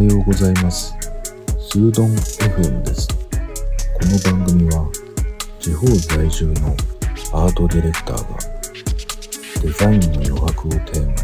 [0.00, 0.96] はようございます。
[1.58, 3.06] スードン FM です。
[3.06, 4.00] こ
[4.32, 4.90] の番組は
[5.58, 6.74] 地方在住の
[7.34, 8.38] アートディレクターが
[9.60, 11.16] デザインの余白をテーマに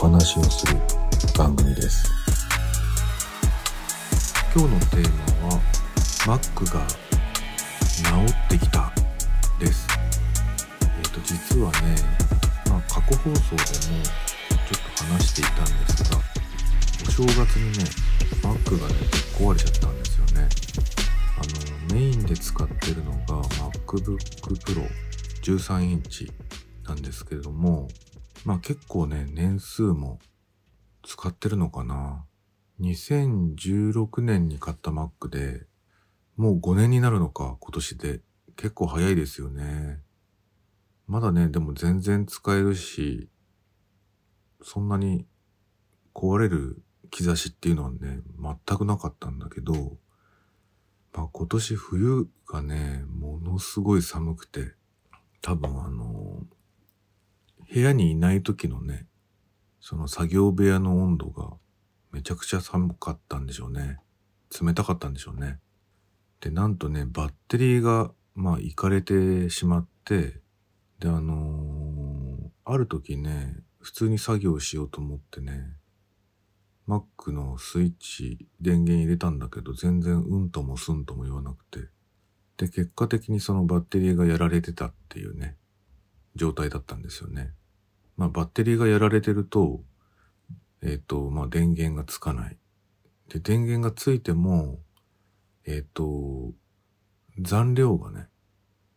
[0.00, 0.76] お話をする
[1.36, 2.08] 番組です。
[4.54, 5.10] 今日のテー
[5.42, 5.60] マは
[6.24, 6.86] Mac が
[7.96, 8.92] 治ってきた
[9.58, 9.88] です。
[10.82, 11.96] えっ、と実はね、
[12.70, 16.17] まあ過去放送でもちょっと話していたんですが、
[17.18, 17.84] 正月にね、
[18.44, 18.94] Mac がね
[19.36, 20.48] 壊れちゃったんですよね。
[21.36, 24.18] あのメインで使ってるのが MacBook
[24.60, 24.88] Pro
[25.42, 26.30] 13インチ
[26.86, 27.88] なんですけれども、
[28.44, 30.20] まあ結構ね年数も
[31.04, 32.24] 使ってるのかな。
[32.80, 35.66] 2016年に買った Mac で、
[36.36, 38.20] もう5年になるのか、今年で。
[38.54, 40.02] 結構早いですよね。
[41.08, 43.28] まだね、でも全然使えるし、
[44.62, 45.26] そんなに
[46.14, 49.96] 壊れる兆しっていうのはね、全くなかったんだけど、
[51.12, 54.74] まあ今年冬がね、ものすごい寒くて、
[55.40, 56.42] 多分あの、
[57.72, 59.06] 部屋にいない時のね、
[59.80, 61.52] その作業部屋の温度が
[62.12, 63.98] めちゃくちゃ寒かったんでしょうね。
[64.60, 65.60] 冷たかったんでしょうね。
[66.40, 70.40] で、なんとね、バッテリーが、まあ、いかれてしまって、
[71.00, 72.08] で、あのー
[72.70, 75.77] ある時ね、普通に作業しようと思ってね、
[76.88, 81.88] Mac のスイッチ、電源入れたんだけど、全然うんともすんとも言わなくて。
[82.56, 85.56] で、結果的にそのバッテリーがやられてたっていうね、
[86.34, 87.52] 状態だったんですよね。
[88.16, 89.82] まあ、バッテリーがやられてると、
[90.82, 92.56] えっ、と、まあ、電源がつかない。
[93.28, 94.78] で、電源がついても、
[95.66, 96.52] えっ、と、
[97.38, 98.28] 残量がね、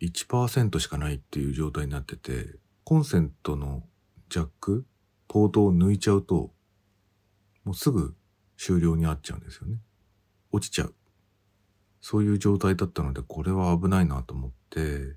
[0.00, 2.54] 1%しかないっていう状態になってて、
[2.84, 3.82] コンセントの
[4.28, 4.86] ジャック、
[5.28, 6.52] ポートを抜いちゃうと、
[7.70, 8.16] もうすぐ
[8.58, 9.76] 終了になっちゃうんですよね。
[10.50, 10.94] 落ちちゃう。
[12.00, 15.14] そういう状態だったので、これは危ないなと思って、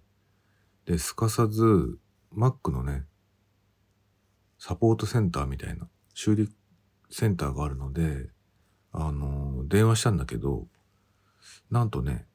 [0.86, 1.97] で、すかさず、
[2.31, 3.06] Mac のね、
[4.59, 6.47] サポートセンターみたいな、修理
[7.09, 8.30] センターがあるので、
[8.91, 10.68] あの、電話したんだけど、
[11.72, 12.28] なんとね、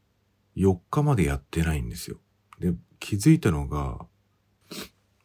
[0.57, 2.19] 4日までやってないんですよ。
[2.59, 4.05] で、気づいたのが、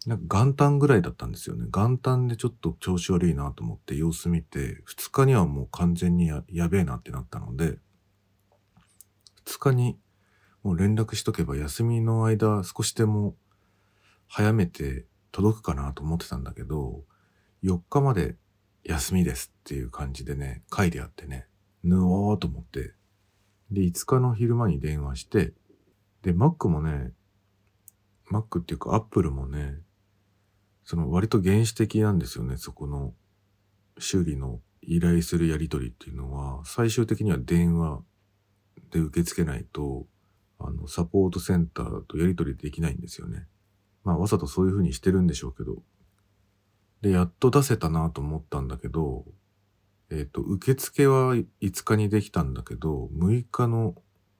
[0.05, 1.65] なんか元旦ぐらいだったんですよね。
[1.71, 7.77] 元旦でちょっと調子悪いなと思って様子見て、2日にはもう完全にややべえなってなったので、
[9.45, 9.97] 2日に
[10.61, 13.35] もう連絡しとけば休みの間少しでも
[14.27, 17.03] 早めて届くかなと思ってたんだけど、
[17.63, 18.35] 4日まで
[18.83, 21.47] 休みですっていう感じでね、書いてあってね、
[21.83, 22.93] ぬおーと思って、
[23.71, 25.53] で、5日の昼間に電話して、
[26.23, 27.11] で、Mac もね、
[28.31, 29.77] Mac っていうか Apple もね、
[30.83, 33.13] その割と原始的なんですよね、そこの
[33.97, 38.01] 修理の依頼するやり取りっていうのは、最終的には電話
[38.91, 40.05] で受け付けないと、
[40.59, 43.47] あの、サポートセンターとやり取りできないんですよね。
[44.03, 45.83] まあ、わざとそういう風にしてるんでしょうけど。
[47.01, 49.25] で、やっと出せたなと思ったんだけど、
[50.09, 53.95] えっ、と、受付は5日にできたんだけど、6日の、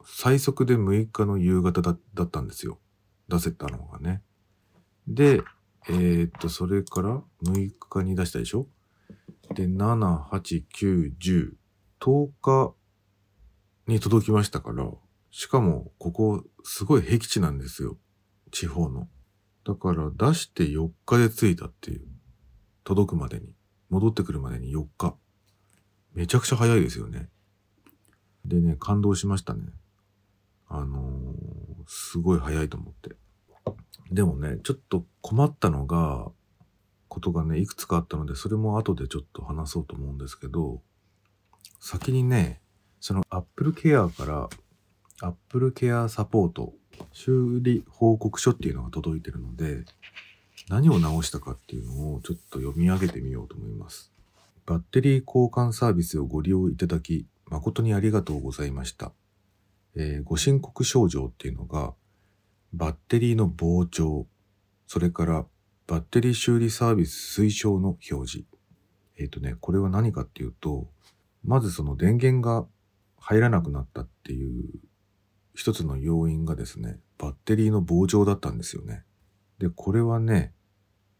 [0.06, 2.80] 最速で6日の夕方だだったんですよ。
[3.30, 4.22] 出せたのがね。
[5.08, 5.42] で、
[5.90, 8.68] えっ、と、それから6日に出したでしょ？
[9.54, 11.54] で、7、8、9、10、
[12.00, 12.74] 10日
[13.88, 14.90] に届きましたから、
[15.32, 17.98] しかも、ここ、すごい僻地なんですよ。
[18.52, 19.10] 地方の。
[19.66, 22.08] だから、出して4日で着いたっていう。
[22.84, 23.54] 届くまでに。
[23.90, 25.18] 戻ってくるまでに4日。
[26.14, 27.30] めちゃくちゃ早いですよね。
[28.46, 29.64] でね、感動しましたね。
[30.68, 33.16] あのーすごい早いと思って。
[34.14, 36.32] でもね、ちょっと困ったのが、
[37.08, 40.82] ことがね、いくつかあったので、それも後でちょっと話そうと思うんですけど、
[41.80, 42.62] 先にね、
[43.00, 44.50] その Apple Care から
[45.28, 46.74] Apple Care サポート
[47.12, 49.84] 修理報告書っていうのが届いてるので、
[50.70, 54.14] 何を直したかっていうのをちょっと読み上げてみようと思います。
[54.66, 59.12] バッテリー交換サービスをご利用いただき、誠にありがとうございました。
[59.96, 61.94] えーご申告症状っていうのが、
[62.74, 64.28] バッテリーの膨張、
[64.88, 65.46] それから
[65.86, 68.46] バッテリー修理サービス推奨の表示。
[69.18, 70.90] えっ、とね、これは何かっていうと、
[71.44, 72.66] まずその電源が
[73.18, 74.64] 入らなくなったっていう
[75.54, 79.04] 一つの要因がですね、バッテリーの膨張だったんですよね。
[79.60, 80.54] で、これはね、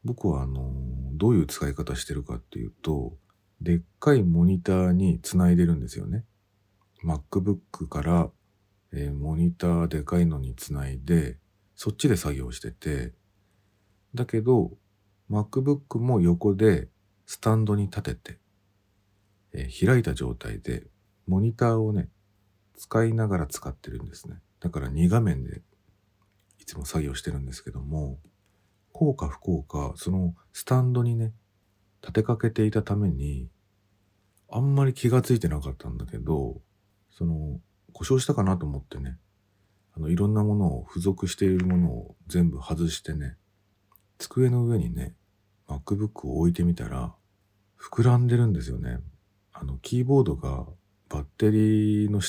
[0.04, 0.74] 僕はあの、
[1.14, 3.16] どういう使い方してるかっていうと、
[3.62, 6.26] でっかいモニターにつないでるんですよね。
[7.06, 8.30] MacBook から、
[8.92, 11.38] えーモニターでかいのにつないで、
[11.76, 13.14] そっちで作業してて、
[14.14, 14.72] だけど、
[15.30, 16.90] MacBook も横で
[17.26, 18.40] スタンドに立てて、
[19.54, 20.88] えー開いた状態で
[21.28, 22.10] モニターをね
[22.76, 24.38] 使いながら使ってるんですね。
[24.60, 25.62] だから2画面で
[26.60, 28.18] いつも作業してるんですけども
[28.94, 31.34] 効か不効かそのスタンドにね
[32.02, 33.50] 立てかけていたために
[34.50, 36.62] あんまり気がついてなかったんだけど
[37.12, 37.60] その
[37.92, 39.18] 故障したかなと思ってね
[40.04, 43.38] のいろんなものを付属しているものを全部外してね
[44.18, 45.16] 机の上にね
[45.68, 47.14] MacBook を置いてみたら
[47.80, 49.00] 膨らんでるんですよね。
[49.52, 50.66] あのキーボードが
[51.10, 52.22] バッテリーの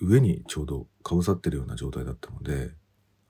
[0.00, 2.72] 上にちょうどかぶさってるような状態だったので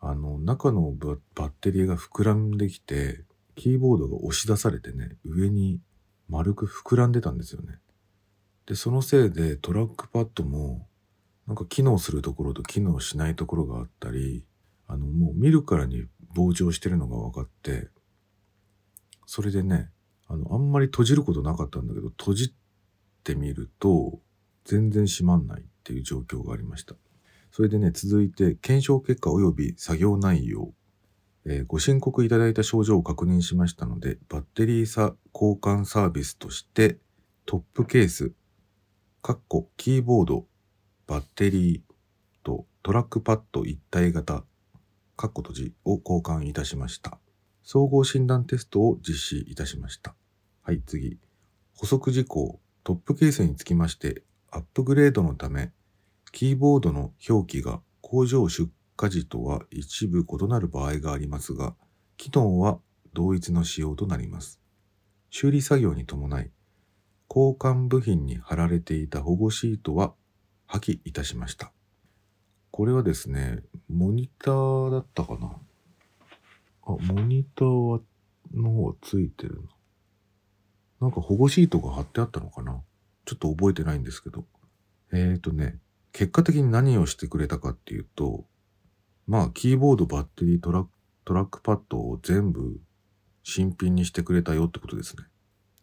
[0.00, 1.16] あの中のバ
[1.46, 3.24] ッテリーが膨らんできて
[3.56, 5.80] キーボードが押し出されてね上に
[6.28, 7.78] 丸く膨らんでたんですよね。
[8.66, 10.88] でそのせいでトラックパッドも
[11.46, 14.44] なんか機能するところと機能しないところがあったり
[14.88, 17.88] あのもう見るからに膨張してるのが分かって
[19.26, 19.90] それでね
[20.28, 22.54] あのあんまり閉じることなかったんだけど閉じ
[23.24, 24.20] てみると
[24.64, 26.96] 全然閉まんないっていう状況がありました。
[27.52, 30.74] それでね続いて検証結果及び作業内容、
[31.46, 36.98] えーご申告いただいた症状を確認しましたのでバッテリーさ交換サービスとして
[37.46, 38.32] トップケース
[39.22, 40.46] かっこキーボード
[41.06, 41.80] バッテリー
[42.42, 44.42] とトラックパッド一体型
[45.16, 47.18] かっこ閉じを交換いたしました。
[47.62, 50.16] 総合診断テストを実施いたしました。
[50.62, 51.18] はい、次。
[51.76, 55.70] 補足事項、トップケースにつきまして、アップグレードのため、
[56.32, 58.68] キーボードの表記が工場出
[59.00, 61.76] 荷時とは一部異なる場合がありますが、
[62.16, 62.80] 機能は
[63.14, 64.60] 同一の仕様となります。
[65.30, 66.50] 修理作業に伴い、
[67.30, 70.14] 交換部品に貼られていた保護シートは
[70.66, 71.72] 破棄いたしました。
[72.70, 75.56] これはですね、モニターだったかな？
[76.86, 78.00] あ、モニターは、
[78.54, 79.62] の方はついてる
[81.00, 81.06] な。
[81.06, 82.82] なんか保護シートが貼ってあったのかな？
[83.24, 84.44] ちょっと覚えてないんですけど。
[85.12, 85.78] えーとね、
[86.12, 88.44] 結果的に何をしてくれたかっていうと、
[89.26, 90.86] まあ、キーボード、バッテリー、トラ
[91.24, 92.80] トラックパッドを全部
[93.42, 95.24] 新品にしてくれたよってことですね。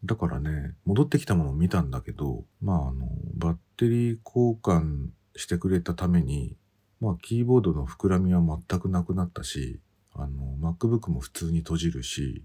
[0.05, 6.57] だからね、戻ってきたものを見たんだけど、まあ、あの、バッテリー交換してくれたために、
[6.99, 9.79] まあ、キーボードの膨らみは全くなくなったし、
[10.13, 12.43] あの、MacBook も普通に閉じるし、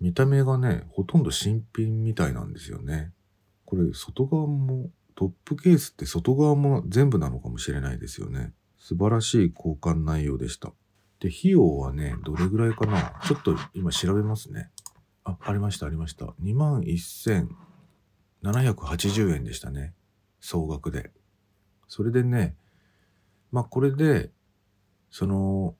[0.00, 3.12] 見た目がね、ほとんど新品みたいなんですよね。
[3.64, 8.52] これ、外側も、トップケースって外側も全部なのかもしれないですよね。
[8.78, 10.72] 素晴らしい交換内容でした。
[11.20, 13.20] で、費用はね、どれぐらいかな？
[13.24, 14.70] ちょっと今調べますね。
[15.24, 16.26] あ、ありました、ありました。
[16.42, 19.94] 21,780円でしたね。
[20.40, 21.10] 総額で。
[21.88, 22.56] それでね、
[23.50, 24.30] まあこれで、
[25.10, 25.74] その、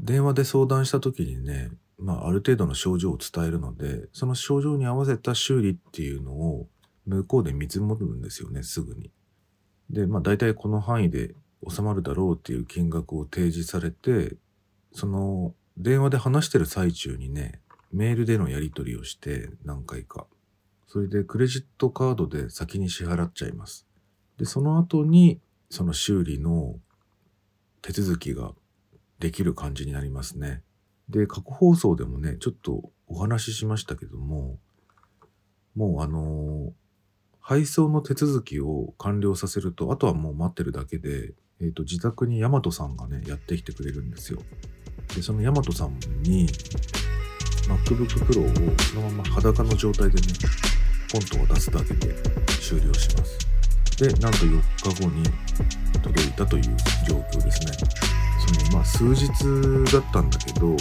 [0.00, 6.68] 電話で相談した時にね、まあある程度の症状を伝えるので、その症状に合わせた修理っていうのを
[7.06, 9.10] 向こうで見積もるんですよね、すぐに。
[9.90, 11.34] で、まあ大体この範囲で
[11.68, 14.36] 収まるだろうっていう金額を提示されて、
[14.92, 17.60] その電話で話してる最中にね、
[17.92, 20.26] メールでのやり取りをして何回か。
[20.86, 23.86] それでクレジットカードで先に支払っちゃいます。
[24.38, 25.40] で、その後に
[25.70, 26.76] その修理の
[27.80, 28.52] 手続きが
[29.18, 30.62] できる感じになりますね。
[31.08, 34.58] で、過去放送でもね、ちょっとお話ししましたけども、
[35.74, 36.72] もうあのー
[37.44, 44.38] 配送の手続きを完了させると、あとはもう待ってるだけで、えっ、と、自宅にヤマトさんがね、やってきてくれるんですよ。
[45.14, 46.46] で、そのヤマトさんに、
[47.68, 50.28] MacBook Pro をそのまま裸の状態でね、
[51.12, 52.14] ポンと渡すだけで
[52.60, 53.38] 終了します。
[53.98, 54.62] で、なんと4
[54.94, 55.24] 日後に
[56.02, 56.64] 届いたという
[57.06, 57.72] 状況ですね。
[58.38, 59.28] その、まあ、数日
[59.92, 60.76] だったんだけど、ま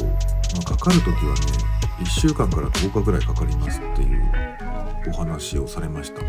[0.60, 4.32] あ、かかるときはね、1週間から10日ぐらいかかりますっていう
[5.10, 6.22] お話をされました。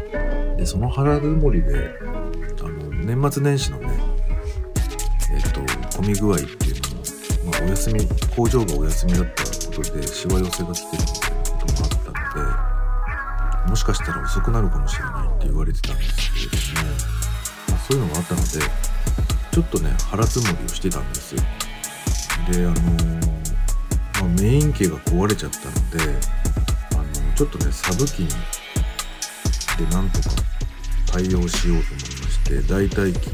[0.57, 1.91] で、その腹積もりで、
[2.61, 3.89] あの、年末年始のね、
[5.33, 5.61] えっ、と、
[5.97, 8.01] 混み具合っていうのも、まあ、お休み、
[8.37, 16.97] 工場がお休みだったことで、しわ寄せが来てるみたいなこともあったので、もしかしたら遅くなるかもしれないって言われてたんですけれども、
[17.69, 18.49] まあ、そういうのがあったので、
[19.53, 21.43] ちょっとね、腹積もりをしてたんですよ。
[22.51, 23.33] で、あのー
[24.23, 25.99] まあ、メイン機が壊れちゃったので、
[26.95, 28.25] あのちょっとね、サブ機
[29.77, 30.31] でなんとか
[31.11, 33.31] 対応しようと思いまして、代替機、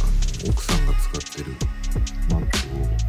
[0.00, 1.54] あの奥さんが使ってる
[2.30, 3.08] マップを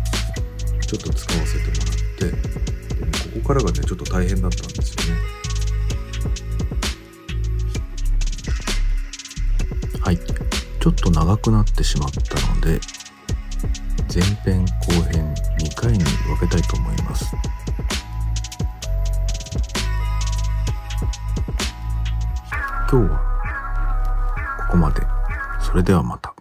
[0.81, 1.88] ちょっと使わせてもらっ
[2.19, 5.21] て、でもここからがね、ちょっと大変だったんですよね。
[10.01, 10.17] はい。
[10.17, 12.79] ちょっと長くなってしまったので、
[14.13, 17.35] 前編後編2回に分けたいと思います。
[22.91, 23.19] 今日は
[24.67, 25.01] ここまで
[25.61, 26.33] それではまた